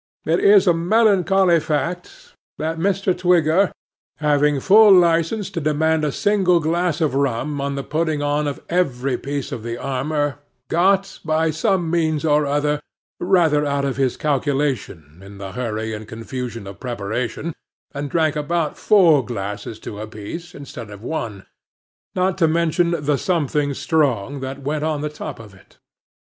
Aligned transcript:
It 0.25 0.39
is 0.39 0.65
a 0.65 0.73
melancholy 0.73 1.59
fact 1.59 2.33
that 2.57 2.79
Mr. 2.79 3.15
Twigger 3.15 3.71
having 4.17 4.59
full 4.59 4.91
licence 4.91 5.51
to 5.51 5.61
demand 5.61 6.03
a 6.03 6.11
single 6.11 6.59
glass 6.59 7.01
of 7.01 7.13
rum 7.13 7.61
on 7.61 7.75
the 7.75 7.83
putting 7.83 8.19
on 8.23 8.47
of 8.47 8.63
every 8.67 9.15
piece 9.15 9.51
of 9.51 9.61
the 9.61 9.77
armour, 9.77 10.39
got, 10.69 11.19
by 11.23 11.51
some 11.51 11.91
means 11.91 12.25
or 12.25 12.47
other, 12.47 12.81
rather 13.19 13.63
out 13.63 13.85
of 13.85 13.97
his 13.97 14.17
calculation 14.17 15.21
in 15.23 15.37
the 15.37 15.51
hurry 15.51 15.93
and 15.93 16.07
confusion 16.07 16.65
of 16.65 16.79
preparation, 16.79 17.53
and 17.93 18.09
drank 18.09 18.35
about 18.35 18.79
four 18.79 19.23
glasses 19.23 19.77
to 19.81 19.99
a 19.99 20.07
piece 20.07 20.55
instead 20.55 20.89
of 20.89 21.03
one, 21.03 21.45
not 22.15 22.39
to 22.39 22.47
mention 22.47 22.95
the 22.97 23.17
something 23.17 23.75
strong 23.75 24.39
which 24.39 24.57
went 24.57 24.83
on 24.83 25.01
the 25.01 25.09
top 25.09 25.39
of 25.39 25.53
it. 25.53 25.77